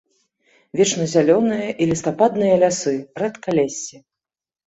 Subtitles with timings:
[0.79, 3.95] Вечназялёныя і лістападныя лясы, рэдкалессі.